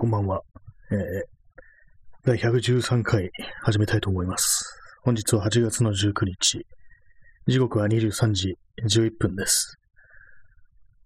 [0.00, 0.42] こんばんは。
[0.92, 0.98] えー、
[2.24, 4.78] 第113回始めたいと思います。
[5.02, 6.64] 本日は8月の19日。
[7.48, 8.54] 時刻は23時
[8.88, 9.76] 11分です。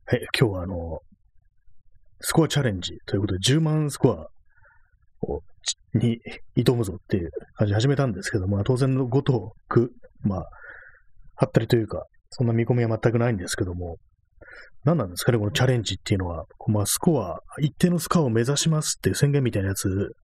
[0.04, 0.98] はい、今日はあの、
[2.20, 4.26] スコアチャレンジということで10万スコア
[5.26, 5.40] を
[5.94, 6.18] に
[6.54, 9.90] 挑むぞっていう感じで始めたんですけども、当然のごとく、
[10.20, 10.38] まあ、
[11.36, 13.96] はったりというか、そんな見込みは全くないんですけども、
[14.84, 16.44] 何なんですかね、このチャレンジっていうのは。
[16.66, 20.14] まあ、スコア、一定のスコアを目指しますっていう宣言みたいなやつ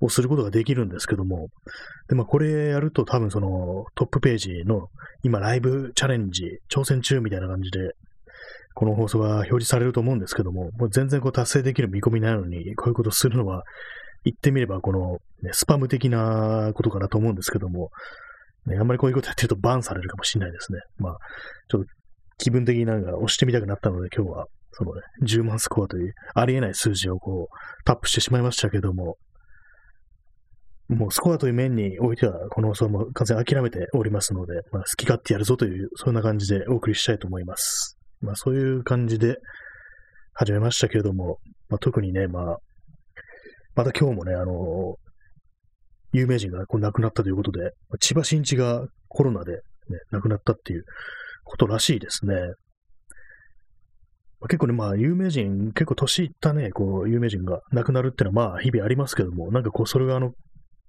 [0.00, 1.48] をすることができるんですけども、
[2.08, 4.88] で、まあ、これやると多分そのトップページの
[5.22, 7.92] 今ライブチャレンジ、挑戦中みたいな感じで、
[8.74, 13.62] この放送が表示されると思うんですけども、もう全然こう達成できる見込みないのに、こういうことするのは、
[14.24, 17.90] 言ってみればこの、ね、スパム的なことかなと思うんですけども、
[18.66, 20.80] ね、あんまりこういうことやってるとバンされるかもしれないですね。
[20.98, 21.16] まあ、
[21.68, 21.88] ちょっと
[22.44, 29.16] 気分的になんか押してみたくなったので、今日は、そのね、10万スコアというありえない数字をこう、タップしてしまいましたけども、
[30.88, 37.96] もうスコアという面においては、この放送も完全諦めておりますので、まあ、好き勝手やるぞという、そんな感じでお送りしたいと思います。
[38.20, 39.38] まあ、そういう感じで
[40.34, 41.38] 始めましたけれども、
[41.70, 42.58] まあ、特にね、まあ、
[43.74, 44.96] また今日もね、あの
[46.12, 49.60] 有名人がこう亡くなったということで、千葉真一がコロナで、ね、
[50.10, 50.84] 亡くなったっていう
[51.44, 52.34] ことらしいですね。
[54.48, 60.32] 結構ね、まあ、有名人、結構年いったね、こう、有名人が亡くなるっていうのは、まあ、日々ありますけども、なんかこう、それがあの、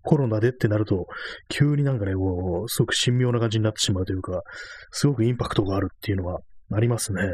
[0.02, 1.08] コロナでってなると、
[1.50, 4.42] 急になんかね、こう、すごく神妙な感じになってしまうというか、
[4.92, 6.40] すごくインパクトがあるっていうのは
[6.74, 7.22] ありますね。
[7.24, 7.32] やっ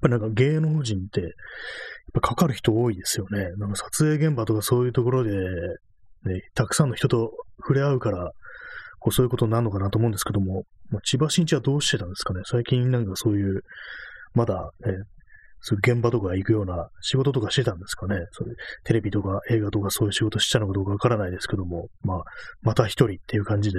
[0.00, 1.30] ぱりなんか芸能人って、やっ
[2.14, 3.50] ぱかかる人多いですよね。
[3.58, 8.32] なんか撮影現場とかそういうところで、ね、たくさんの人と触れ合うから、
[8.98, 12.40] こうそういうことになるのかなと思うんですけども、まあ、千葉真一はどうしてたんですかね？
[12.44, 13.62] 最近なんかそういう、
[14.34, 14.92] まだ、ね、
[15.60, 18.16] そういう現場とか行くような仕事とかしてたんですかね？
[18.32, 22.22] そういうテレビとか映画とかそういう仕事したのかどうかわからないですけども、まあ、
[22.62, 23.78] また一人っていう感じで、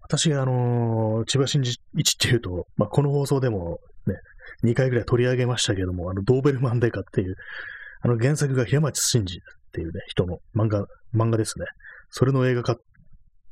[0.00, 1.76] 私あのー、千葉真一っ
[2.18, 4.16] ていうと、まあ、この放送でもね、
[4.64, 7.36] 2回ぐらい取り上げましたけども、あの、ドーベルマンデカっていう、
[8.00, 9.38] あの原作が平松真二っ
[9.72, 11.64] ていうね、人の漫画、漫画ですね。
[12.10, 12.76] それの映画化っ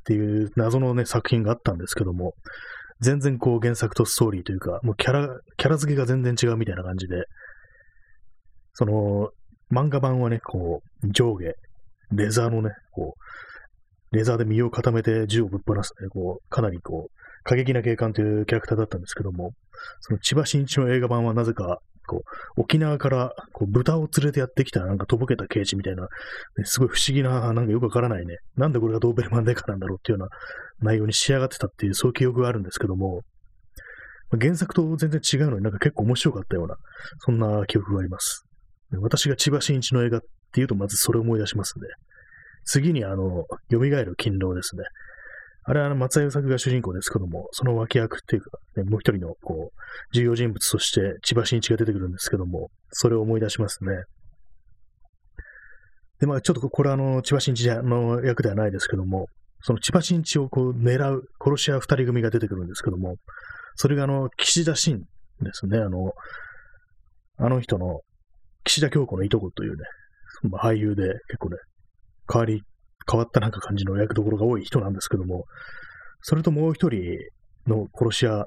[0.05, 2.35] ていう謎のね、作品があったんですけども、
[3.01, 7.25] 全然こう原作とストーリーというか、もうキャラ、キャラ付けが全然違うみたいな感じで、
[8.75, 9.31] その、
[9.73, 11.55] 漫画版はね、こう、上下、
[12.13, 13.15] レザーのね、こ
[14.13, 19.53] う、レザーで身を固めて銃をぶっ放すね、こう、かなりこう、過激な警官というキャラクターだったんですけども、
[20.01, 21.79] その千葉真一の映画版はなぜか、
[22.11, 22.25] こ
[22.57, 26.09] う、沖縄からこう豚を連れてやってきたなんかとぼけた刑事みたいな、ね、
[26.65, 33.21] すごい不思議な、なんかよくわからないね、なんでこれがドーベルマンデカなんだろうっていうような内容に仕上がってたっていう、そういう記憶があるんですけども、
[34.41, 36.77] 原作と全然違うのになんか結構面白かったような、
[37.21, 38.45] そんな記憶があります。
[39.01, 40.21] 私が千葉真一の映画っ
[40.53, 41.87] ていうとまずそれを思い出しますね。
[42.65, 44.83] 次にあの、蘇る勤労ですね。
[45.65, 53.93] あれはあの松江作が主人公ですけども、その脇役っていうか、ね、もう一人のこう重要人物として千葉真一が出てくるんですけども、それを思い出しますね。
[56.21, 59.27] で、まあちょっとこれはあの千葉真一の役ではないですけども、
[59.63, 63.17] その千葉真一をこう狙う殺し屋二人組が出てくるんですけども、
[63.77, 65.01] それがあの岸田真
[65.43, 66.13] ですね、あの、
[67.39, 68.01] あの人の
[68.65, 69.85] 岸田京子のいとこというね、
[70.51, 71.57] まあ、俳優で結構ね、
[72.27, 72.63] 代わり
[73.09, 75.45] 変わったなんか感じの役どころが多い人なんですけども、
[76.23, 77.19] それともう一人
[77.67, 78.47] の殺し屋、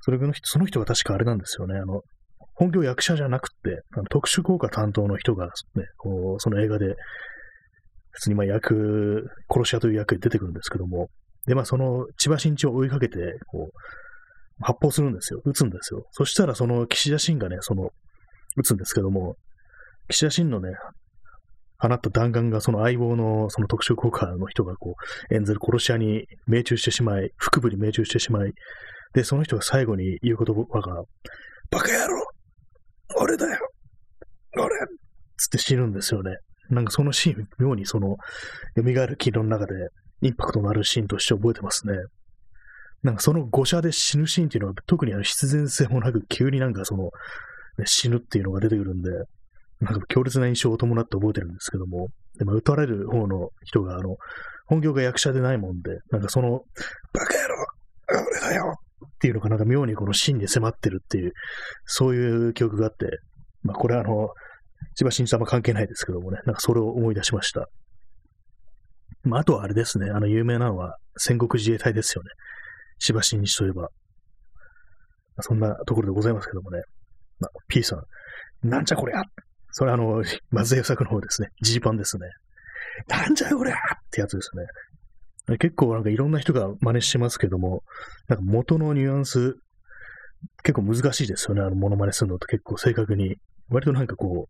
[0.00, 1.78] それのその人が確かあれなんですよね。
[1.78, 2.02] あの、
[2.54, 6.94] 本業役者じゃなくて、あの特殊効果担当の人が、ね、こうその映画で、
[8.10, 11.08] 普通にまあ役、殺し屋という役で出てくるんですけども、
[11.46, 13.76] で、まあその千葉真一を追いかけて、こう、
[14.60, 15.40] 発砲するんですよ。
[15.44, 16.06] 撃つんですよ。
[16.12, 17.90] そしたらその岸田真がね、その、
[18.56, 19.36] 撃つんですけども、
[20.08, 20.70] 岸田真のね、
[21.82, 24.94] 放った弾丸がその相棒のその特殊効果の人がこ
[25.30, 28.52] う演ずる殺し屋に命中してしまい、腹部に命中してしまい、
[29.14, 31.02] で、その人が最後に言う言葉が、
[31.70, 32.24] バカ野郎
[33.16, 33.58] 俺だよ
[34.56, 34.68] 俺
[35.36, 36.36] つって死ぬんですよね。
[36.70, 38.16] なんかそのシーン、妙にその、
[38.76, 39.72] 蘇る軌道の中で
[40.20, 41.94] インパクトのあるシーンとして覚えてますね。
[43.02, 47.10] なんかその誤射で死ぬシーンっていうのは特にあの必然性もなく急になんかその、
[47.78, 49.10] ね、死ぬっていうのが出てくるんで、
[49.82, 52.08] なんか強烈な印象を伴って覚えてるんですけども、
[52.38, 54.16] でも、撃たれる方の人が、あの、
[54.66, 56.62] 本業が役者でないもんで、なんかその、
[57.12, 57.56] バカ野郎
[58.30, 58.74] 俺だよ
[59.04, 61.32] っていうのがなんか妙にこの真に迫ってるっていう、
[61.84, 63.06] そういう記憶があって、
[63.62, 64.28] まあこれはあの、
[64.94, 67.68] 千葉真一さんは関係ないですけどもね、なんかそれを思い出しました。
[69.24, 72.30] まああとはあれですね、あの有名なのは戦国自衛隊ですよね。
[72.98, 73.88] 千葉真一といえば。
[75.40, 76.82] そんなところでございますけどもね。
[77.40, 79.22] まあ、P さん、なんじゃこりゃ
[79.72, 81.48] それあの、 松江作の方ですね。
[81.60, 82.28] ジーパンですね。
[83.08, 83.78] なんじゃこりゃっ
[84.10, 84.50] てやつです
[85.48, 85.58] ね。
[85.58, 87.82] 結構なんかいろんな人が真似してますけども、
[88.28, 89.56] なんか元のニュアンス、
[90.62, 91.62] 結構難しいですよね。
[91.62, 93.36] あの、モノマネするのって結構正確に。
[93.68, 94.48] 割となんかこ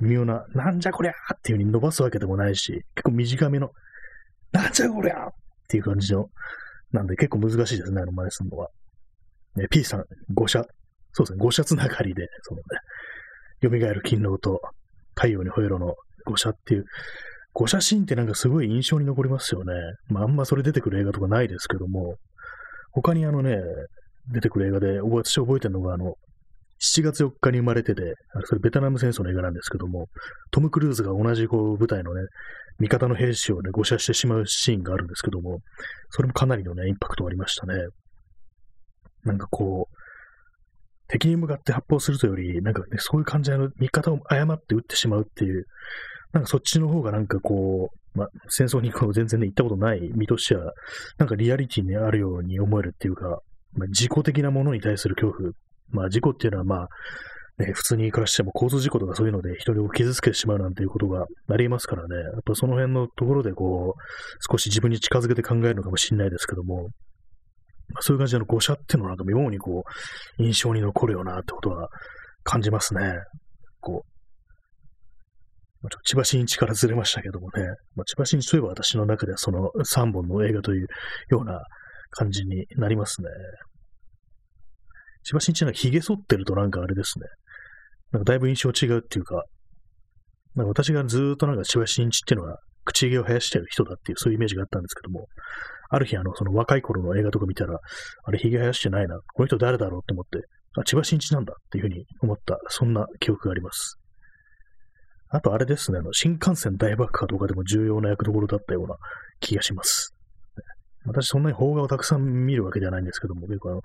[0.00, 3.70] う、微妙な、なんじゃこりゃっていう風に伸ばすわけでもないし、結構短めの、
[4.52, 5.30] なんじゃこりゃっ
[5.68, 6.28] ていう感じの、
[6.92, 8.68] なんで結構難しいですね、あの真似するのは。
[9.56, 10.04] ね、P さん、
[10.34, 10.64] 5社、
[11.12, 12.64] そうですね、5社つながりで、そのね、
[13.62, 14.60] 蘇る勤労と
[15.14, 15.94] 太陽に吠えろの
[16.26, 16.84] 5社っていう、
[17.54, 19.72] 5写真ってなんかすごい印象に残りますよね。
[20.08, 22.16] まあ、あんまそれ出てくる映画とかないですけども、
[22.92, 23.56] 他にあのね、
[24.30, 26.14] 出てくる映画で、私覚えてるのが、あの、
[26.80, 28.14] 7月4日に生まれてて、
[28.44, 30.06] それベトナム戦争の映画なんですけども、
[30.52, 32.22] トム・クルーズが同じこう舞台のね、
[32.78, 35.58] 味方の兵士をね、誤射してしまうシーンがあるんですけども、
[36.10, 37.74] それもかなりのね、インパクトがありましたね。
[39.24, 39.94] なんかこう、
[41.08, 45.66] 敵に向かって発砲するというより、なんかね、そういう感じの味方を誤って撃ってしまうっていう、
[46.32, 50.72] なんかそっちの方がなんかこう、まあ、戦争にこう全然ね、行ったことない身としては、
[51.16, 53.40] なんかリアリティにあるように思えるっていうか、
[53.74, 55.52] まあ、自己的なものに対する恐怖。
[55.90, 56.88] まあ、事故っていうのはまあ、
[57.58, 62.14] ね、普通に暮らしても交通事故とかそういうので人を傷つけてしまうなんていうことがありますからね。
[62.14, 64.00] やっぱその辺のところでこう、
[64.50, 66.90] 少し自分に近づけて考えるのかもしれないですけども、
[68.00, 69.84] そういう感じでの誤射っていうのはなんか妙にこ
[70.38, 71.88] う、印象に残るよなってことは
[72.44, 73.00] 感じますね。
[73.80, 74.08] こう、
[75.82, 77.62] まあ、千葉真一からずれましたけどもね、
[77.94, 80.86] まあ、千葉真一といえば私の中ではその3本の映画という
[81.30, 81.60] ような
[82.10, 83.28] 感じになりますね。
[85.22, 87.26] 千葉真一なんか髭剃ってるとなんかあれですね。
[88.12, 89.44] なんかだいぶ印象違うっていうか、
[90.54, 95.26] なんか私がずっとなんか千葉真一っていうのは口毛を生やしてる人だっていうそういうイメージがあったんですけども、
[95.88, 97.78] ある日あの、その若い頃の映画とか見たら、
[98.24, 100.46] あれ髭生やしてないな、この人誰だろうって思って、
[100.78, 103.98] あ、千葉真一なんだっていうふうに思った、そんな記憶があります。
[105.30, 108.96] あとあれですね、あの、新幹線大爆破とかでも重要な役どころだったような
[109.40, 110.14] 気がします。
[111.04, 113.80] 私そんなに邦画をたくさん見るわけではないんですけども、結構あの、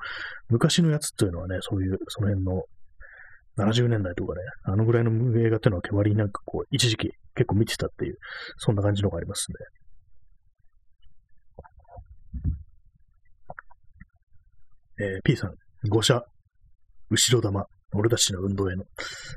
[0.50, 2.64] 昔のやつっていうのはね、そういう、その辺の
[3.58, 8.18] 70年代とかね、あのぐらいの映画っていうのは割になんかこう、一時期結構見てたっていう、
[8.58, 9.56] そんな感じのがありますね。
[15.04, 15.54] えー、P さん、
[15.90, 16.24] 誤射、
[17.10, 18.86] 後ろ玉、俺たちの運動への。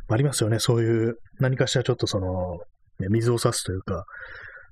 [0.09, 0.59] ありますよね。
[0.59, 2.59] そういう、何かしらちょっとその、
[3.01, 4.05] ね、水を差すというか、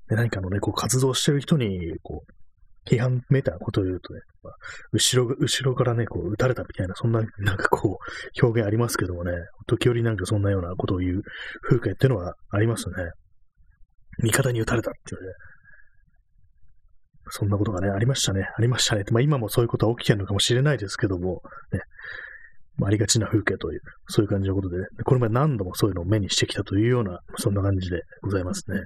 [0.09, 4.53] で何かのね、こう活動してる人に、こう、批判めいたことを言うとね、まあ、
[4.91, 9.31] 後ろ、後ろからね、こう、撃たれたみたいな、そんな、なんかこう、表現ありますけどもね、
[9.67, 11.21] 時折なんかそんなようなことを言う
[11.63, 12.93] 風景っていうのはありますね。
[14.23, 15.33] 味方に撃たれたっていうね。
[17.29, 18.47] そんなことがね、ありましたね。
[18.57, 19.03] ありましたね。
[19.11, 21.41] まあ今もそういうことは起きてるのかもしれないですけども、
[21.71, 21.79] ね、
[22.83, 28.79] ありがちな風景という、そういう感じのことで、ね、これまで何度もそういうのを目にしてきたというような、そんな感じでございますね。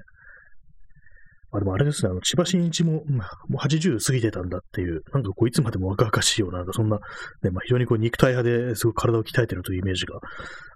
[1.52, 6.98] まあでもあれですね、あの、千葉真一も、まあ、もう80過ぎてたんだっていう、なんかこういつまでも若々しいような、なんかそんな、
[7.42, 10.20] ね、まあ非常にこう肉体派ですごく体を鍛えてるというイメージが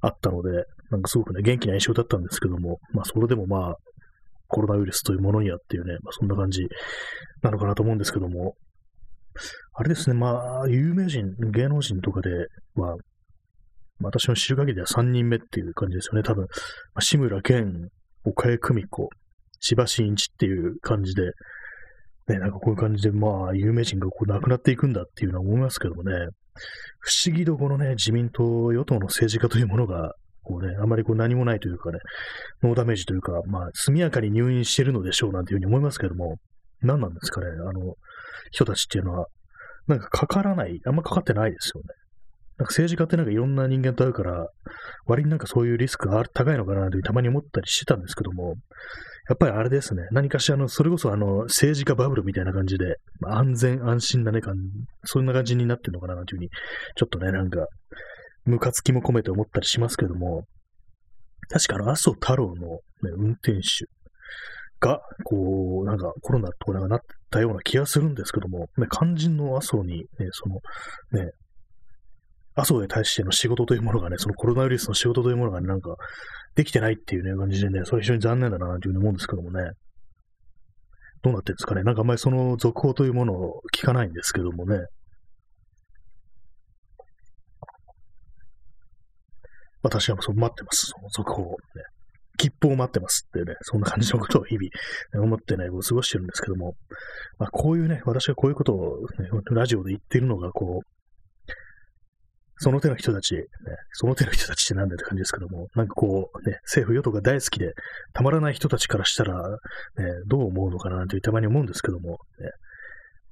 [0.01, 3.77] あったので、なんかすごくね、元気な印象だったんですけども、まあそれでもまあ、
[4.49, 6.67] コロナウイルスというものにはっていうね、まあそんな感じ
[7.43, 8.55] なのかなと思うんですけども、
[9.75, 12.31] あれですね、まあ、有名人、芸能人とかで
[12.77, 12.97] は、
[14.01, 16.23] 私の知る限りでは3人目っていう感じですよね。
[16.23, 16.49] 多分、ま
[16.97, 17.89] あ、志村けん、
[18.25, 19.09] 岡江久美子、
[19.61, 21.23] 千葉真一っていう感じで、
[22.29, 26.13] ね、なんかこういう感じで、まあ、有名人がこう亡くなっていくんだっていうのは思いますけどもね、
[27.01, 31.99] 不思議とこのね、自民党、与党の政治家というものが、こうね、あまりこう何もないというかね、
[32.63, 36.37] ノーダメージというか、まあ、速やかに入院してるのでしょうなんていうふうに思いますけども、
[36.83, 37.95] 何なんですかね、あの、
[38.51, 39.27] 人たちっていうのは、
[39.87, 41.89] なんかかからない、あんまかかってないですよね。
[42.57, 44.47] なんか政治家ってなんかいろんな人間と会うから、
[45.07, 48.55] 割になんかそういうリスクが高いのかなというたまに思ったりしてたんですけども、
[49.29, 54.41] やっぱりあれですね、何かしらの、それこそあの、政治家バブルみたいな感じで、まあ、安全安心なね、
[55.05, 56.51] そんな感じになってるのかなというふうに、
[56.95, 57.67] ちょっとね、なんか、
[58.45, 60.45] ムカつきも込めて思ったりしますけども、
[61.49, 62.81] 確かあの、麻生太郎の、ね、
[63.17, 63.87] 運転手
[64.81, 70.57] が、こう、なんかコロナとかなったような気がするんですけども、ね、肝心の麻生に、ね、その、
[71.13, 71.31] ね、
[72.55, 75.97] 麻生に対しての仕事というものがね、そのコロナウイルスの仕事というものがね、なんか、
[76.55, 79.71] できてないっていうね、感じでね、それ非常に残念だな、というふうに思うんですけどもね。
[81.23, 81.83] どうなってるんですかね。
[81.83, 84.79] なんかあんまりその続報というものを聞かないんですけどもね。
[89.85, 90.87] 私はそう待ってます。
[90.87, 91.57] その続報を、ね。
[92.37, 96.75] 切符を待ってますってね、そんな感じのことを日々、思ってね、こう過ごしてるんですけども、
[97.39, 100.95] まあ、こういうね、私がこういうことを、ね、ラジオで言ってるのが、こう、
[102.57, 103.43] その手の人たち、ね、
[103.93, 107.73] その手の人たちってなんだって感じですけども、なんかこう、ね、政府与党が大好きで、
[108.13, 109.59] たまらない人たちからしたら、ね、
[110.27, 112.17] どう思うのかななんてたまに思うんですけども、ね、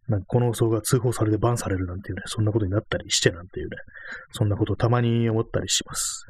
[0.09, 3.77] なんかこの放送が通報されてバンされるなんていうね、そんなことになったりしてなんていうね、
[4.33, 6.27] そんなことをたまに思ったりします。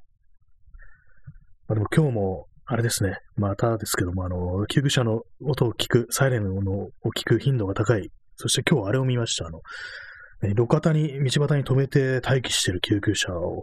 [1.73, 8.11] まあ、でも今日も、あれですね、またですけども、あの、救急車の音を聞く、サイレンのを聞く頻度が高い。
[8.37, 9.47] そして今日あれを見ました。
[9.47, 9.63] あの、
[10.43, 13.63] 路肩に、道端に止めて待機してる救急車を、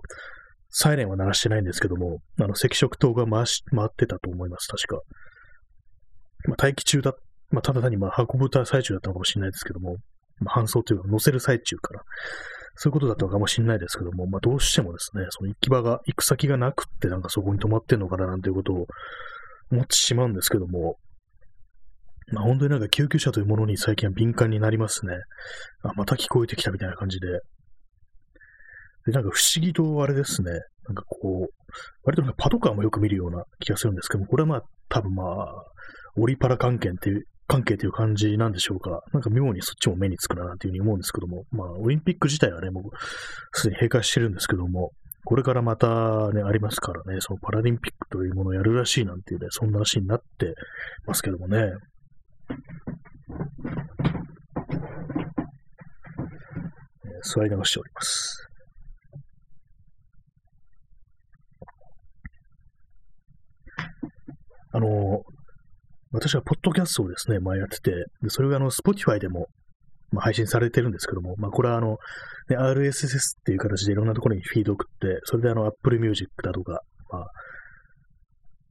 [0.72, 5.02] サイレンは鳴らしてないんですけども、あの、赤色灯が回し、回ってたと思います、確か。
[6.48, 7.14] まあ、待機中だ、
[7.52, 9.98] まあ、ただ単にまあ運ぶ最中だったのかもしれないですけども、
[10.40, 12.02] まあ、搬送というか乗せる最中から、
[12.82, 18.86] そういうことだったのかもしれないですけども、まあ、どうしてもですね、その行き場が、行く先がなくって、なんかそこに止まってんのかななんていうことを
[19.70, 20.96] 思ってしまうんですけども、
[22.32, 25.14] まあ、本当になんか救急車というものに最近は敏感になりますね。
[25.84, 27.28] あ、また聞こえてきたみたいな感じで。
[29.08, 30.52] で、なんか不思議とあれですね。
[30.88, 31.54] なんかこう、
[32.04, 35.48] 割となんかパトカーもよく見るような気がするんですけども、これはまあ多分まあ、
[36.16, 39.02] オリパラ関係っていう、関係という感じなんでしょうか。
[39.12, 42.84] なんか妙にそっちも目につくななんていうふうに思うんですけども、まあ、オリンピック自体はね、もう
[43.54, 44.92] すでに閉会してるんですけども、
[45.26, 50.54] これからまたね、ありますからね、そのパラリンピックというものをやるらしいなんていうね、そんな話になって
[51.08, 51.74] ますけどもね。
[57.24, 58.48] 座り流しております。
[64.72, 65.24] あの、
[66.12, 69.48] 私はポッドキャストをですね、まあやってて、でそれがあの、Spotify でも、
[70.12, 71.98] まあ、配信されてるんですけども、まあこれはあの、
[72.50, 77.32] ね、RSS っていう形でいろんなところにフィードを送って、それであの、Apple Music だとか、まあ、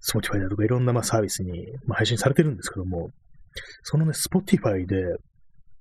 [0.03, 3.11] Spotify だとかいろんなまあサービスに、まあ、配信されてるんですけども、
[3.83, 4.97] そのね、Spotify で、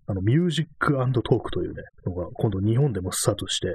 [0.06, 3.74] あの、ミュージックトークというね、のが今度日本でもスタートして、ま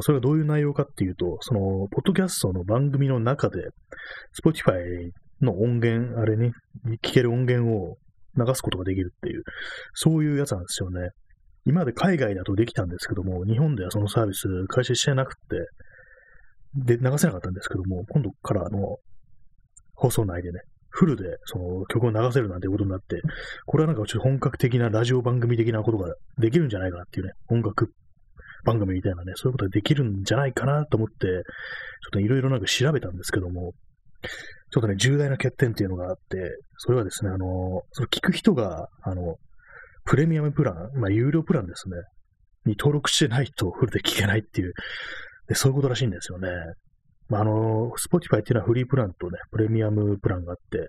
[0.00, 3.68] あそれがどういう内容かっていうと、その、ポッドキャストの番組の中で、
[4.38, 6.52] Spotify の音源、あれに、
[7.02, 7.96] 聞ける音源を
[8.36, 9.42] 流すことができるっていう、
[9.94, 11.10] そういうやつなんですよね。
[11.64, 15.40] 今まで海外だとできたんですけども、日本ではそのサービス開始してなくて、
[16.74, 18.98] で、流せなかったんですけども、今度からあの
[19.94, 23.20] 放送内でね、フルでその曲を流せるなんてことになって、
[23.66, 27.92] これはなんかちょっと本格的なラジオ番組的なことができるんじゃないかなっていうね、音楽
[28.64, 31.42] 番組みたいなね、そういうことができるんじゃないかなと思って、ちょっ
[32.12, 33.72] といろいろなんか調べたんですけども、
[34.76, 36.36] ちょっとね、重大な欠点っていうのがあって、
[36.76, 39.36] それはですね、あの、その聞く人が、あの、
[40.04, 41.96] プレミアムプラン、まあ、有料プランですね、
[42.66, 44.74] に登録してないとフルで聞けないっていう、
[45.48, 46.48] でそういうことらしいんですよね。
[47.30, 50.88] まあ、あの、Spotify っていうのはフリープランとね、プレミアムプランがあって、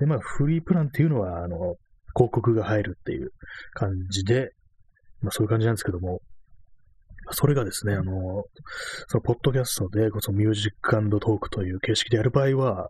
[0.00, 1.74] で、まあ、フリープランっていうのは、あの、
[2.14, 3.32] 広告が入るっていう
[3.74, 4.48] 感じで、
[5.20, 6.20] まあ、そういう感じなんですけども、
[7.32, 8.44] それがですね、あの、
[9.08, 12.88] その、ポッドキャストで、そのミュージックトークという形式でやる場合は、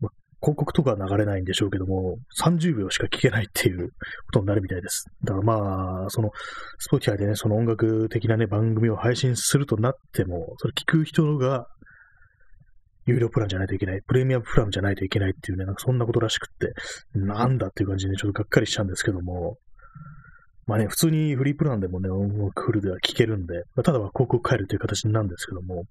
[0.00, 0.10] ま
[0.40, 5.06] 広告とか流れないんでしょうけども、30秒しか聞けないっていうことになるみたいです。
[5.24, 6.30] だからまあ、その、
[6.78, 11.66] Spotify でね、その音楽的なね、番組を配信するとなっても、それ聞く人が、
[13.06, 16.72] 有料プランじゃないといけない、プレミアムプランじゃないといけないっていうね、なんかそんなことらしくって、
[17.18, 19.58] なんだっていう感じでちょっとがっかりしちゃうんですけども、
[20.66, 25.84] まあね、普通にフリープランでもね、音楽フルでは聴けるんで、まあ、ただは広告変えるという形なんですけども、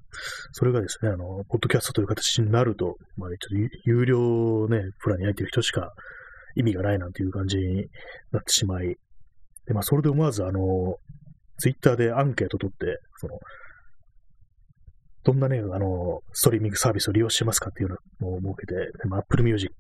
[0.52, 5.94] それがですね、あの、ポッドキャストという形になると、まあ、ちょっと有料ね、プランに入っている人しか
[6.56, 7.88] 意味がないなんていう感じに
[8.32, 8.98] なってしまい、
[9.68, 10.96] で、まあ、それで思わず、あの、
[11.60, 13.40] ツイッターでアンケート取って、その、
[15.24, 19.72] どんなね、あの、ストリーミングサービスを利用してますかっていうのを設けて、まあ、Apple Music、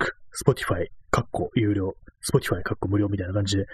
[0.45, 3.65] Spotify、カッコ有料、Spotify、カッコ無料みたいな感じで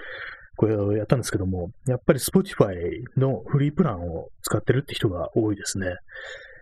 [0.59, 2.73] これをやったんですけども、やっぱり Spotify
[3.15, 5.87] のフリープランを使ってるって人が多いですね。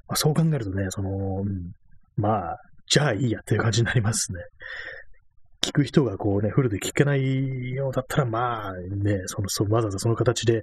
[0.08, 1.44] まあ、そう考えるとね、その、
[2.16, 4.40] まあ、じゃあいいやっていう感じになりますね。
[5.64, 10.62] 聞く人がこうね、フルで聞けないようだったら、まあね、その、そわざわざその形で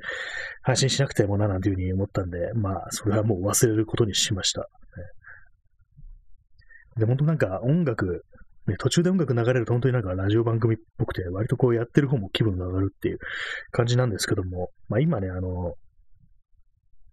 [0.63, 4.69] 配信しなくてもな、なんていうふうに思ったんで、まあ、それはもう忘れることにしました。
[6.97, 8.25] で、本当なんか音楽
[8.67, 13.19] ね、途中で音楽流れると本当になんかラジオ番組っぽくて、割とこうやってる方も気分が上がるっていう
[13.71, 15.75] 感じなんですけども、まあ今ね、あの、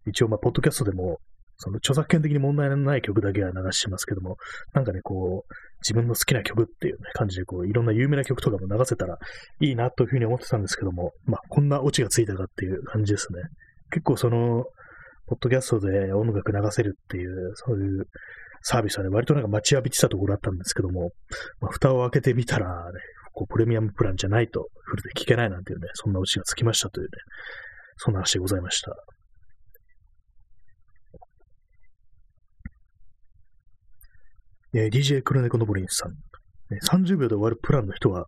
[0.08, 1.20] 一応まあ、ポッドキャストでも、
[1.58, 4.38] その著作権的に問題のない曲だけは流してますけども、
[4.74, 9.18] なんかね、こう、自分の好きな曲っていう、ね、感じで、こう、いろんな有名な曲とかも流せたら
[9.60, 13.42] いいなというふうに思ってたんですけども、まあ、こんなオチがついたかっていう感じですね。
[13.92, 14.64] 結構その、
[15.28, 18.06] ポッドキャストで音楽流せるっていう、そういう
[18.64, 21.12] サービスはね、割となんか待ちわびてたところだったんですけども、
[21.60, 23.00] まあ、蓋を開けてみたら、ね、
[23.34, 27.10] こうプレミアムプランじゃないとフルで聞けないなんていうね、そんなオチがつきましたというね、
[27.98, 28.94] そんな話でございました。
[34.74, 36.14] えー、DJ 黒猫のぼりんさん。
[36.88, 38.26] 30秒で終わるプランの人は、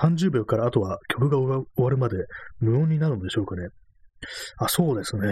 [0.00, 2.16] 30秒からあとは曲が終わるまで
[2.60, 3.68] 無音になるのでしょうかね。
[4.56, 5.28] あ、そうですね。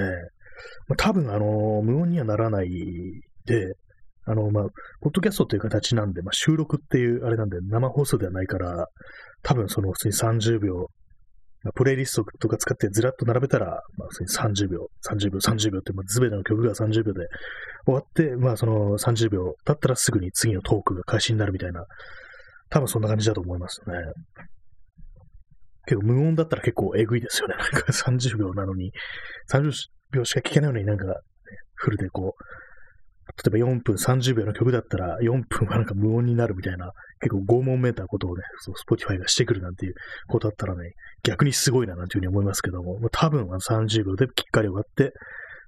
[0.89, 2.69] まあ、多分、あのー、無音にはならない
[3.47, 3.75] で、
[4.27, 4.65] あの、まあ、
[5.01, 8.87] ポッドキャストという形なんで、まあ、収録っていう、あれなんで、生放送ではないから、
[9.43, 10.89] 多分その普通に30秒、
[11.63, 17.27] まあ、プレイリストとか使ってずらっと並べたら、まあ、普通に30秒、30秒、30秒って、まあ、全ての曲が30秒で
[17.87, 21.85] 終わって、まあ、その30秒経ったらすぐに次のトークが開始になるみたいな、
[22.71, 23.95] 多分そんな感じだと思いますね。
[25.87, 27.57] けど、無音だったら結構えぐいですよね。
[27.57, 28.93] なんか30秒なのに、
[29.51, 29.73] 30
[30.13, 31.21] 秒しか聞けないのになんか、
[31.75, 32.45] フルでこう、
[33.37, 39.95] 例えば4分30秒の曲だったら、4分はなんか無音になるみたいな、結構拷問めいたことをね、そう、Spotify がしてくるなんていう
[40.29, 45.13] ことだったらね、逆にすごいななんていうふうに思いますけども、まあ、多分は30秒できっかり終わって、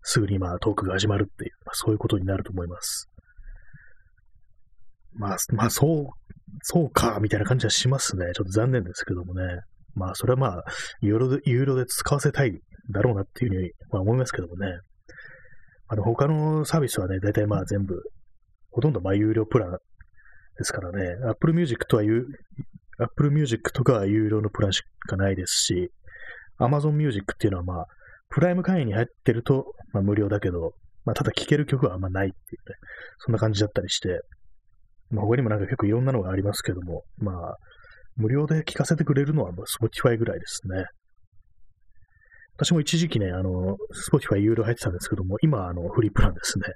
[0.02, 3.08] すぐにまあトークが始まるっていう、まあ、そういうことになると思います。
[5.14, 6.06] まあ、まあ、そう、
[6.62, 8.26] そうか、みたいな感じはしますね。
[8.34, 9.42] ちょっと残念ですけどもね。
[9.94, 10.64] まあ、それはまあ、
[11.00, 12.58] ユーロで、ユーロで使わせたい
[12.90, 14.68] だろうなっていうふうに、まあ、思いますけどもね。
[15.92, 18.02] あの、他のサービスはね、大体まあ全部、
[18.70, 19.78] ほとんどまあ有料プランで
[20.64, 22.26] すからね、Apple Music とはいう、
[22.98, 25.92] Apple Music とかは有料のプランしかないですし、
[26.58, 27.86] Amazon Music っていうのはまあ、
[28.30, 30.72] プライム会員に入ってると、まあ、無料だけど、
[31.04, 32.76] まあ、ただ聴ける曲はあんまないっていうね、
[33.18, 34.22] そんな感じだったりして、
[35.10, 37.56] まあ、他にもなんか結構いろんなのがありますけども、まあ、
[38.16, 40.86] 無料で聴かせてくれるのはもう Spotify ぐらいですね。
[42.56, 43.76] 私も一時期ね、あの、
[44.10, 46.64] Spotify 有料入ってたんですけども、今、あの、フリープランですね。
[46.66, 46.74] やっ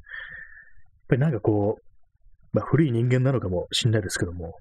[1.09, 4.53] ぱりなんかこう、まあ、古い人間なのかもしれないですけども、ね、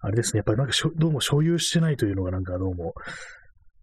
[0.00, 2.92] あれですね、やっぱりなんかどうも所有してないというのがなんかどうも、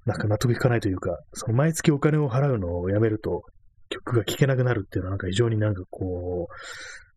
[0.06, 3.44] なんか納得いかないというか、その毎月お金を払うのをやめると、
[3.90, 6.48] 曲が聴けなくなるっていうのはなんか非常になんかこ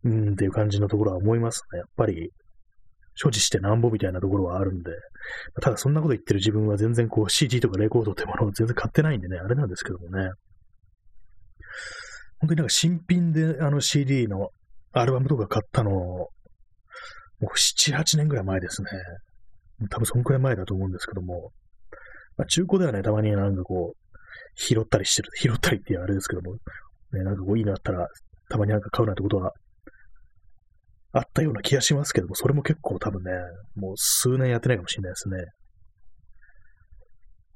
[0.04, 1.78] う、うんっていう感じのところは思いますね。
[1.78, 2.30] やっぱり、
[3.20, 4.92] 所持してなんぼみたいなところはあるんで、
[5.60, 10.30] ただそんなこと言ってる自分は全然こう CD とかレコードってものを全然買ってないんでね、あれなんですけどもね。
[12.38, 14.50] 本当になんか新品であの CD の
[14.92, 16.30] アルバムとか買ったの、も
[17.40, 18.88] う7、8年ぐらい前ですね。
[19.90, 21.50] 多分そんくらい前だと思うんですけども、
[22.36, 24.08] まあ、中古ではね、たまになんかこう、
[24.54, 26.54] 拾ったりしてる、拾ったりっていうあれですけども、
[27.12, 28.06] ね、なんかこういいのあったら、
[28.48, 29.52] たまになんか買うなんてことは
[31.12, 33.30] あったような気がしますけども、それも結構多分ね、
[33.76, 35.36] もう数年やってないかもしれないですね。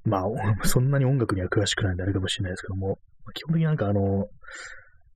[0.05, 0.23] まあ、
[0.67, 2.99] そんなに音楽には詳しくないんであれかもしれないですけども、
[3.35, 4.27] 基本的になんかあの、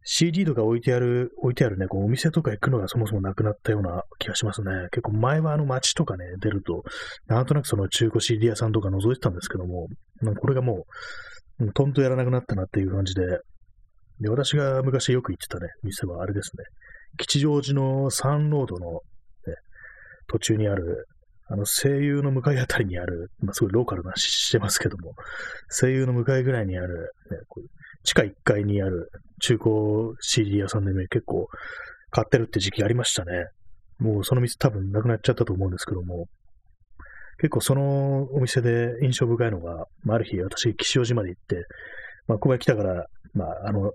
[0.08, 4.70] CD とか置いてある、置いてあるね、こうお店とか行くのがそもそもなくなったような気がしますね。
[4.92, 6.84] 結構前はあの街とかね、出ると、
[7.26, 9.88] なんとなくその中古 CD 屋さんとか覗いてたんですけども、
[10.38, 10.84] これがも
[11.58, 13.40] う、とんとやらなくなったなっていう感じで、
[14.20, 16.64] で、私が昔よく行ってたね、店はあれですね。
[17.18, 19.00] 吉祥寺のサンロードの、ね、
[20.28, 21.06] 途中にある、
[21.48, 25.14] あの、声優の向かいあたりにある、まあ、すごいローカルな話してますけども、
[25.68, 27.68] 声優の向かいぐらいにある、ね、こう
[28.04, 29.10] 地下1階にある
[29.42, 31.48] 中古 CD 屋さんでね、結構
[32.10, 33.46] 買ってるって時期ありましたね。
[33.98, 36.26] もうその店多分なくなっちゃったと思うんですけども、
[37.38, 41.66] 結構そのお店で印象深いのが、まあ、ある日私、吉祥寺まで行って、
[42.26, 43.92] まあ、ここへ来たから、まあ、あの、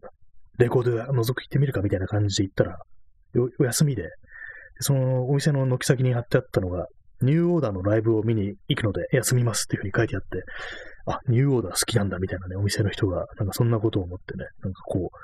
[0.58, 2.78] レコード覗き行ってみるかみたいな感じで行ったら、
[3.60, 4.10] お休みで、
[4.80, 6.88] そのお店の軒先に貼ってあったのが、
[7.22, 10.28] ニューオーダーのライブを見に行くので休みますっていうふうに書いてあって、
[11.06, 15.18] あ、ニューオーダー好きなんだみたいなね、お店の人が、なんかそんなことを思ってね、なんかこう、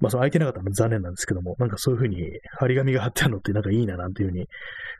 [0.00, 2.18] まあ、その空いてなかったの残念なんですけども、なんかそういうふうに
[2.58, 4.46] 張り紙が貼ってあるのってなんかいいななんていうふうに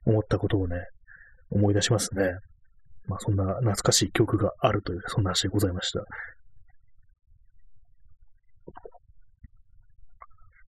[0.06, 0.76] 思ったことをね、
[1.50, 2.32] 思い出しますね。
[3.06, 6.00] まあ、そんな懐かしい曲があるという、そんな話でございました。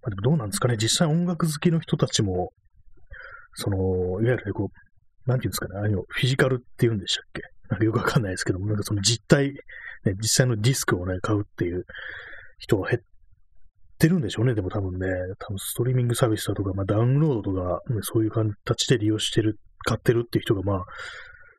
[0.03, 2.53] まあ、でもどうなんですかね、実際音楽好きの人たちも、
[3.55, 3.79] その、
[4.23, 7.43] いわゆる、こう、なんていうんですかね、あの、フィジカルって言うんでしたっけ？
[7.69, 9.53] なんかよくわかんないですけども、なんかその実体、
[10.05, 11.85] ね、実際のディスクをね、買うっていう
[12.59, 13.03] 人が減っ
[13.99, 15.07] てるんでしょうね、でも多分ね、
[15.39, 20.85] 多分ストリーミングサービスだとか、まあダウンロードとか、ね、そういう形で利用してる、買ってるっていう人がまあ、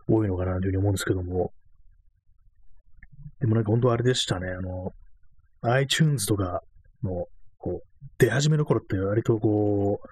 [0.08, 1.51] 多いのかなというふうに思うんですけども、
[3.39, 4.91] でもなんか本当あれでしたね、あの、
[5.62, 6.62] iTunes とか
[7.04, 7.25] の、
[8.17, 10.07] 出始めの頃って割とこう、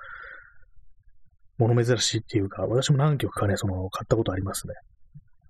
[1.58, 4.74] 物珍しいっていうか、私も何曲かね、その、買ったことありますね。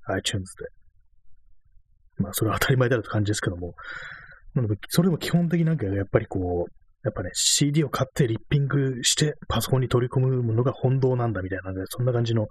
[0.08, 2.24] iTunes で。
[2.24, 3.76] まあ、それは当たり前だと感じですけども、
[4.90, 6.72] それも基本的なんかやっぱりこう、
[7.04, 12.48] やっぱね、CD を買ってリッピングしてパソコンに取り込むものが本当なんだみたいな、ね、そんな感じの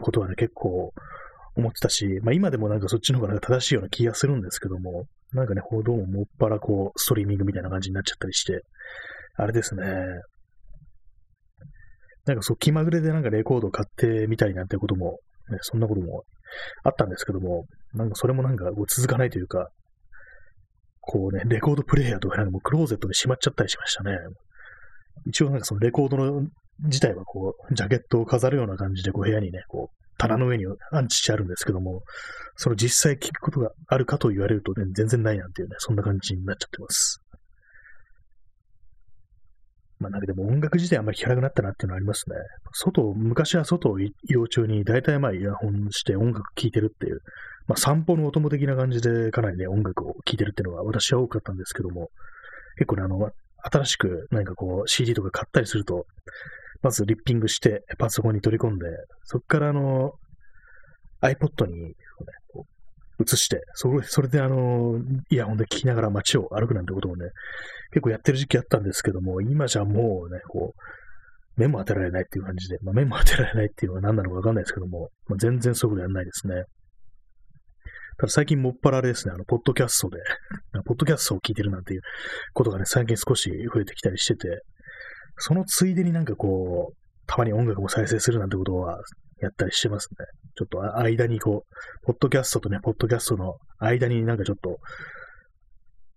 [0.00, 0.92] ことはね、結構
[1.54, 8.62] 思ってたし、まあ今でもなんかそっちの方が正しいような気がするんですけども、なんかね、どうももっぱらこう、ストリーミングみたいな感じになっちゃったりして、
[9.36, 9.84] あれですね。
[12.26, 15.18] なんかそう気まぐれでなんかレコード買ってみたりなんてことも、
[15.50, 16.24] ね、そんなことも
[16.82, 19.68] あったんですけども、なんかそれもなんかこう続かないというか、
[21.00, 24.16] こうね、レコードプレイヤーとかなんかもうクローゼットにしまっちゃったりしましたね。
[25.26, 26.42] 一応なんかそのレコードの
[26.84, 32.02] 自体はこう、ジャケットを飾るような感じでこう部屋にね、こう、棚の上に安置してあるんですけども、
[32.56, 37.20] その実際聞くことがあるかと言われると、ね、全然ないなんていうね、そんな感じになっちゃってます。
[39.98, 42.36] まあなんかでも音楽自体あんまり聴かなくなったなっていうのはありますね。
[42.72, 47.20] 外、昔は外を移動中に大体まあイヤホンして音楽聴いてるっていう、
[47.66, 52.10] まあ散歩のお供的な感じでかなりね、音楽を聴いてるっていうのが私は多かったんですけども、
[52.76, 53.30] 結構ね、あの、
[53.62, 56.06] 新しく何かこう CD とか買ったりすると、
[56.82, 58.86] まずリッピングしてパソコンに取り込んで、
[59.24, 60.12] そこからあの
[61.22, 61.94] iPod に、
[63.18, 65.00] う移して、それそれであの、
[65.30, 67.30] イヤホンで聴きながら街を歩くなんてことをね、
[67.90, 70.80] 結構やってる時期あったんですけども、今じゃもうね、こう、
[71.60, 76.64] 目も当てられないっていう感じで、まあ、目も当てられないっていうのは何なのかわかんないですけども、まあ、全然そういうことやんないですね。
[78.18, 80.18] ただ最近もっぱらあれですね、あの、ポッドキャストで、
[80.84, 82.00] ポッドキャストを聞いてるなんていう
[82.52, 84.62] ことがね、最近少し増えてきたりしてて、
[85.38, 89.00] そのついでになんかこう、たまに音楽も再生するなんてことは
[89.40, 90.26] やったりしてますね。
[90.56, 94.78] ちょっと間にこう、ポッドキャストとね、ポッドキャストの間になんかちょっと、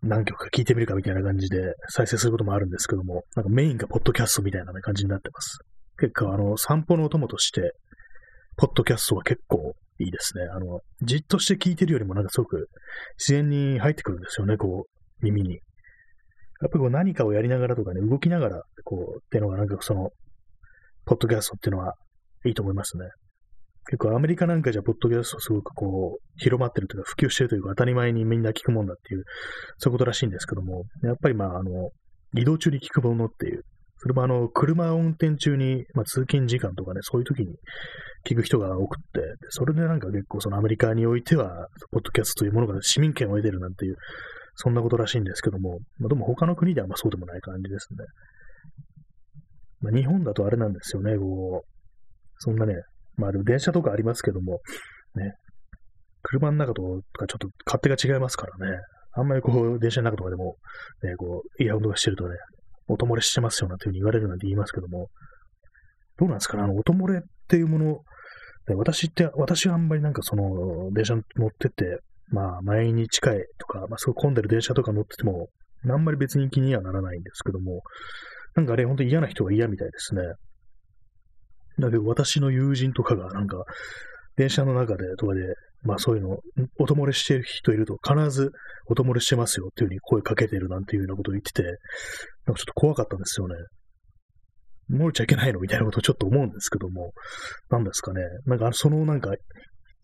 [0.01, 5.59] 何曲か聴いてみるかみたいな感じで再生することもあるんですけども、なんかメインがポッドキャストみたいな、感じになってます。
[5.99, 7.73] 結構あの、散歩のお供として、
[8.55, 10.43] ポッドキャストは結構いいですね。
[10.53, 12.69] あの、じっとして聞いてるよりもなんかすごく
[13.17, 15.55] 自然に入ってくるんですよね、こう、耳に。
[15.55, 20.11] やっぱりこう何かをやりながらとかね、動きながら、こう、っていうのがなんかその、
[21.05, 21.95] ポッドキャストっていうのは
[22.45, 23.05] いいと思いますね。
[23.89, 29.23] 結構アメリカなんかじゃ、ポッドキャストすごくこう、広まってるというか、普及してるというか、当たり前にみんな聞くもんだっていう、
[29.77, 31.89] そういうことらしいんですけども、やっぱりまあ、あの、
[32.37, 33.63] 移動中に聞くものっていう、
[33.97, 37.55] それもあの、車を運転中に、まあ、通勤時間とかね、そういう時に
[38.25, 43.95] 聞く人が多くって、それでなんか結構そのアメリカにおいては、ポッドキャストというものが市民権を得てるなんていう、
[44.55, 48.05] そんなことらしいんですけども、まあ、でも他の国ではまあそうでもない感じですね。
[49.81, 51.78] まあ、日本だとあれなんですよね、こう、
[52.39, 52.73] そんなね、
[53.15, 54.59] まあでも電車とかありますけども、
[55.15, 55.33] ね、
[56.23, 56.81] 車の中と
[57.13, 58.77] かちょっと勝手が違いますからね、
[59.13, 60.55] あんまりこう、電車の中とかでも、
[61.03, 62.35] ね、こう、イヤホンとかしてるとね、
[62.87, 65.09] 音漏れしてますよなんていうふうに言われるなんて言いますけども、
[66.17, 67.99] どうなんですかね、あの、音漏れっていうもの、
[68.77, 71.99] 私って、私はあんまりなんかその、電車乗ってて、
[72.31, 75.47] まあ、前に近いとか、まあ、すごい混んでる電車とか乗ってても、
[75.89, 77.81] あんまり別に気にはならないんですけども、
[78.55, 80.21] なんかあれ、本当に嫌な人が嫌みたいですね。
[81.79, 83.63] だけど、私の友人とかが、なんか、
[84.35, 85.41] 電車の中で、とかで、
[85.83, 86.39] まあそういうの、
[86.77, 88.51] 音漏れしてる人いると、必ず
[88.87, 91.79] 音漏れしてますよっていうふうに声かけてるなんていうようなことを言ってて、なんか
[92.55, 93.55] ちょっと怖かったんですよね。
[94.91, 97.13] 漏れちゃいけないのみたいなことをちょっと思うんですけども、
[97.69, 98.21] なんですかね。
[98.45, 99.33] なんか、そのなんか、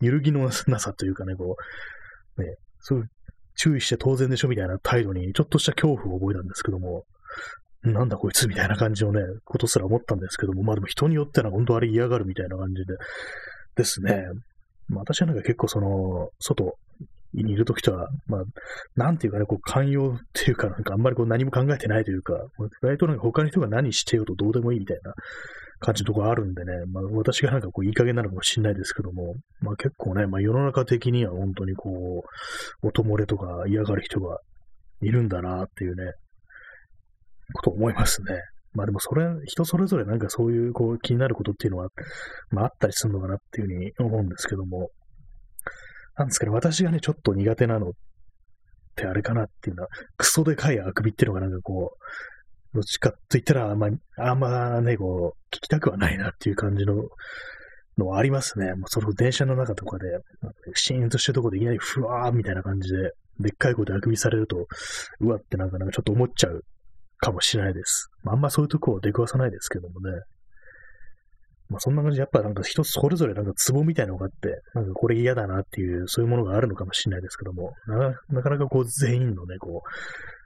[0.00, 1.56] 揺るぎのなさというかね、こ
[2.36, 3.06] う、ね、そういう
[3.56, 7.04] 注意して当然でしょみたいな態度に、ちょっとした恐怖を覚えたんですけども、
[7.92, 12.94] なんだこいつみたいな感じのね、ことすら思ったんですけども、まあでも人によっては本当あれ嫌がるみたいな感じで、
[13.76, 14.24] ですね。
[14.88, 16.74] まあ私はなんか結構その、外
[17.34, 18.42] にいるときとは、まあ、
[18.96, 22.34] なんていうかね、こう寛容っていうか、なんかあんまりこう何も考えてないというか、
[22.82, 25.12] 意外となんか他の人が何してようとどうでもいいみたいな
[25.80, 32.24] 感じのところあるんでね、まあ私がなんかこういい加減なのかもしれないですけども、まあ結構ね、まあ世の中的には本当にこ
[32.82, 34.38] う、音漏れとか嫌がる人が
[35.02, 36.12] いるんだなっていうね、
[37.62, 38.40] と思いますね。
[38.72, 41.88] まあでもそれ、人それぞれなんかそういうこう気になることっていうのは、
[42.50, 44.90] まああったりするのかなっていうふうに思うんですけども、
[46.16, 47.92] なんですかね、私がね、ちょっと苦手なのっ
[48.94, 56.94] てあれかなっていうのは、クソでかいあくびっていうのがなんかこう、どっちかと言ったらあんま、あんまね、こう、聞きたくはないなっていう感じの、
[57.98, 58.74] のはありますね。
[58.74, 60.04] もうその電車の中とかで、
[60.74, 64.66] シーンとしてるとこでいきなりふわーみたいな感じで、でっかい声であくびされると、
[65.20, 66.62] うわってなんかなんかちょっと思っちゃう
[67.18, 68.08] かもしれないです。
[68.22, 70.12] まあ、あんまそういうとこを出くわさないですけどもね。
[71.68, 79.88] まあそんな感じで、やっぱなんか一つそれぞれなんかツボみたいなのがあって、なんかこれ嫌だなっていう、そういうものがあるのかもしれないですけども、ななかなかこう全員のね、こう、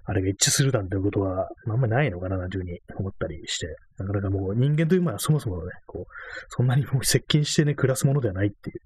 [0.06, 6.04] あれが一致するなんていうことは、あんまりないのかな、なんていうふうに思ったりして、なかなかもう人間というのはそもそもね、こう、
[6.48, 8.80] そんなにもう接近してね、暮らすものではないっていう、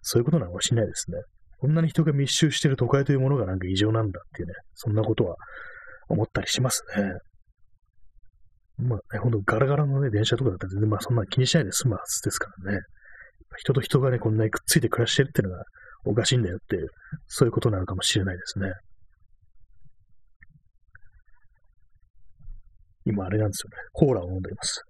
[0.00, 1.18] そういうことなのかもしれないですね。
[1.58, 5.36] こんなに人が密集してる都会というものがなんか異常なんだっていうね、そんなことは
[6.08, 7.12] 思ったりしますね。
[8.76, 12.80] まあね、ほんとガラガラのね、電車とかだったら全然まあそんな気にしないで済むはずですからね。
[13.56, 15.64] 人と人がね、こんなにくっついて暮らしてるっていうのが
[16.06, 16.88] おかしいんだよっていう、
[17.26, 18.72] そういうことなのかもしれないですね。
[23.06, 23.76] 今あれなんですよね。
[23.92, 24.82] コーラを飲んでいます。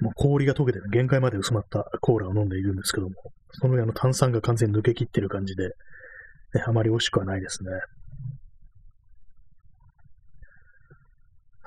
[0.00, 3.14] もう氷が溶けて、限界まで薄まったコーラを飲んでいるんですけども、
[3.52, 5.68] その上の炭酸が完全に抜けきってる感じで、
[6.54, 7.70] ね、あまり美味しくはないですね。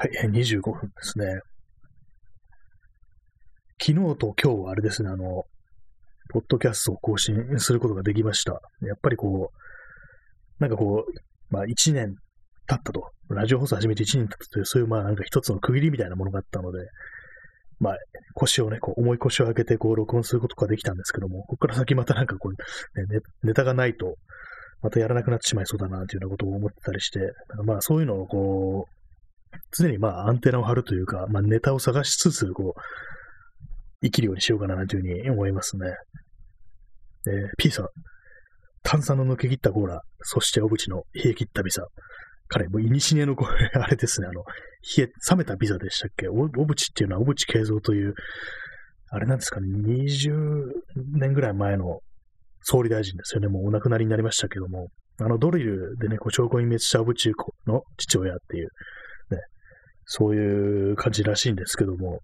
[0.02, 1.28] はい、25分ですね。
[3.80, 5.44] 昨日と今日はあれですね、あの、
[6.34, 8.54] ポッドキャストを更新することができました。
[8.82, 12.16] やっぱりこう、なんかこう、まあ1年
[12.66, 16.80] 経ったと、ラジオ放送始めて1年経ったという、そういうまあなんか一つの区切りみたいなものがあったので、
[17.80, 17.98] まあ
[18.34, 24.16] 腰をね、こう重い腰を上げてこう録音することができたんですけども、ここから先またなんかこう、ね、ネタがないと、
[24.82, 27.20] またやらなくなってしまいそうだなというようなことを思ってたりして、
[27.66, 29.01] まあそういうのをこう、
[29.78, 32.82] 常にまあアンテナを張るというか、まあネタを探しつつ、こう、
[34.04, 35.88] 生きるようにしようかなというふうに思いますね。
[37.28, 37.88] えー、ピーサ、
[38.84, 41.86] 炭酸の抜け切ったコーラ、そして小渕の冷え切ったビザ。
[42.48, 44.44] 彼、もう、いにしねのこれ、あれですね、あの、
[44.98, 46.28] 冷え、冷めたビザでしたっけ？
[46.28, 48.16] 小渕っていうのは小渕恵三という、
[49.10, 50.72] あれなんですかね、20
[51.14, 52.00] 年ぐらい前の
[52.62, 53.48] 総理大臣ですよね。
[53.48, 54.88] もうお亡くなりになりましたけども、
[55.20, 57.32] あのドリルでね、こう証拠隠滅した小渕
[57.68, 58.70] の父親っていう、
[60.14, 62.20] そういう感じらしいんですけども、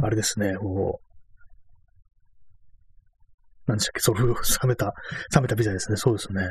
[0.00, 1.00] あれですね、こ
[3.66, 4.94] う、なんでしたっけ、それを 冷めた、
[5.34, 5.96] 冷めたビザですね。
[5.96, 6.46] そうですね。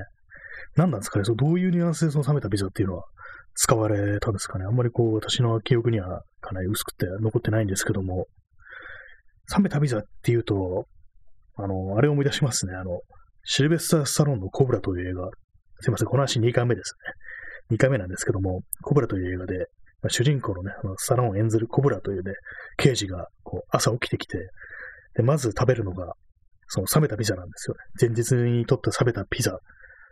[0.76, 3.06] 何なんですかね、そどういうニュアンスでその冷めたビザっていうのは
[3.54, 4.66] 使われたんですかね。
[4.66, 8.28] あんまりこう、私の記憶にはかなり薄くて残ってないんですけども、
[9.56, 10.86] 冷めたビザっていうと、
[11.56, 12.76] あの、あれを思い出しますね。
[12.76, 13.00] あの、
[13.46, 15.30] シルベスター・スタロンのコブラという映画。
[15.82, 17.14] すいません、この話2回目ですね。
[17.72, 19.58] 2回目なんですけども、コブラという映画で、
[20.02, 22.34] まあ、主人公のね、あのスタロンを演ずるコブラというね、
[22.78, 24.38] 刑事がこう朝起きてきて、
[25.16, 26.14] で、まず食べるのが、
[26.68, 27.80] その冷めたピザなんですよね。
[28.00, 29.58] 前日に取った冷めたピザ。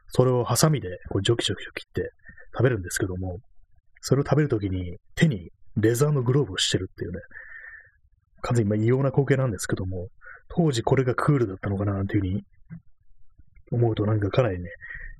[0.07, 2.11] それをハサミでこうジョキジョキ切って
[2.57, 3.39] 食べるんですけども、
[4.01, 7.19] それを食べるときに手にレザーのグローブをしてるっていうね、
[8.41, 10.07] 完全に異様な光景なんですけども、
[10.49, 12.43] 当時これがクールだったのかななんていうふうに
[13.71, 14.69] 思うとなんかかなりね、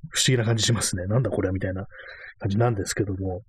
[0.10, 1.06] 不思議な感じしますね。
[1.06, 1.86] なんだこれはみたいな
[2.40, 3.42] 感じなんですけども、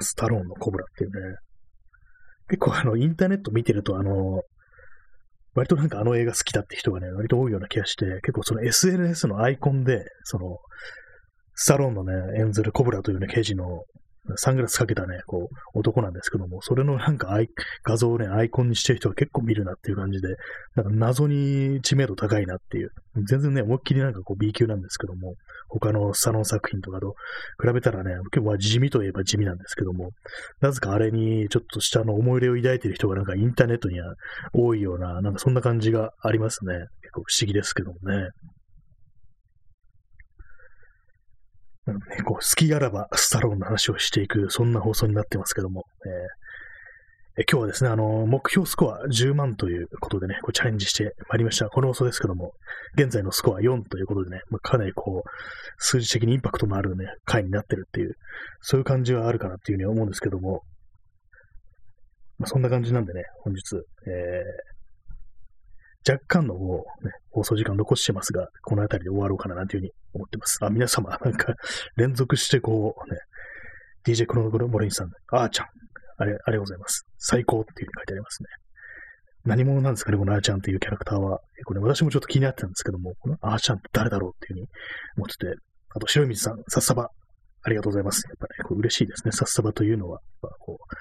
[0.00, 1.36] スタローンのコブラっていうね。
[2.48, 4.42] 結構あの、インターネット見てるとあの、
[5.54, 10.58] 割となんかあの映画好きだって人がね、割と多いような気がして、結構その SNS のアイコンで、その、
[11.54, 13.84] スタローンのね、演ずるコブラというね、刑事の
[14.36, 17.38] サングラスかけたね、こう、男なんですけども、それのなんか
[17.84, 20.36] 画像をね、アイコンにしてる人が結構見るなっていう感じで、
[20.74, 22.90] なんか謎に知名度高いなっていう、
[23.24, 25.34] 全然ね、思いっきりなんかこう B 級なんですけども、
[25.68, 27.14] 他のサロン作品とかと
[27.60, 30.10] 比べたらね、結構地味といえば地味なんですけども、
[30.60, 34.14] なぜかあれにちょっとしたの思い入れを抱いてる人がなんかインターネットには
[34.52, 36.74] 多いような、なんかそんな感じがありますね。
[37.02, 38.28] 結構不思議ですけどもね。
[41.92, 51.68] ね、こう好きあらばスタローンの話をしていく、そんな放送になってますけども、えー、え今日はですね、あの、目標スコア10万ということでね、こうチャレンジしてまいりました。
[51.68, 52.52] この放送ですけども、
[52.96, 55.30] 現在のスコア4ということでね、まあ、かなりこう、
[55.76, 58.14] 数字的にインパクトのあるね、回になってるっていう、
[58.62, 60.62] そういう感じはあるかなっていうふうに思うんですけども、
[62.38, 64.75] まあ、そんな感じなんでね、本日、えー、
[66.08, 70.58] 若干のもう、ね、放送時間残してますが、この辺りで終わろうかななんていうふうに思ってます。
[70.64, 71.54] あ、皆様、 なんか、
[71.96, 73.18] 連続してこう、ね、
[74.06, 75.66] DJ クロノグロモレンさん、あーちゃん、
[76.18, 77.04] あれ、ありがとうございます。
[77.18, 78.48] 最高っていうふうに書いてありますね。
[79.44, 81.40] 何者なんですかね、このあーちゃんっていうキャラクターは。
[81.56, 84.68] 結構ね、私もちょっと気になってたんですけども、このあーちゃんって誰だろうっていうふうに
[85.16, 85.54] 思ってて、
[85.90, 87.10] あと、白水さん、さっさば、
[87.62, 88.22] ありがとうございます。
[88.28, 90.20] やっぱね、嬉しいですね、さっさばというのは。
[90.60, 90.96] こう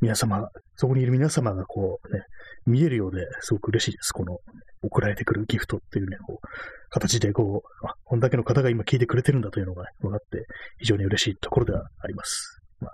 [0.00, 2.22] 皆様、そこにいる皆様がこうね、
[2.66, 4.12] 見えるようですごく嬉しいです。
[4.12, 4.38] この
[4.82, 6.46] 送られてくるギフトっていうね、こう、
[6.90, 10.46] 形でこう、あ、こんだけの方が今聞いてくれてるんだというのが分かって、
[10.78, 12.60] 非常に嬉しいところではあります。
[12.80, 12.92] まあ、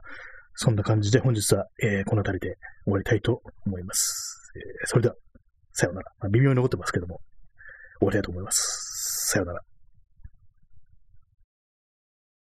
[0.55, 4.53] そんな感じで本日は、えー、この辺りで終わりたいと思います。
[4.57, 5.15] えー、それでは、
[5.73, 6.12] さようなら。
[6.21, 7.21] まあ、微妙に残ってますけども、
[7.99, 9.31] 終わりたいと思います。
[9.33, 9.61] さようなら。